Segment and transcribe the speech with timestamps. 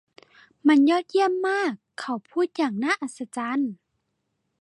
[0.67, 3.71] มันยอดเยี่ยมมากเขาพูดอย่างน่าอัศจรรย์